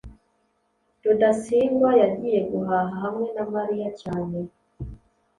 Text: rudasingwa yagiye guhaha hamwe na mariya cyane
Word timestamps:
rudasingwa 1.03 1.89
yagiye 2.01 2.39
guhaha 2.51 2.95
hamwe 3.03 3.27
na 3.35 3.43
mariya 3.53 3.89
cyane 4.01 4.39